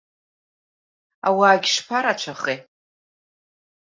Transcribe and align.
Ауаагьы 1.27 1.69
шԥарацәахеи! 1.75 2.57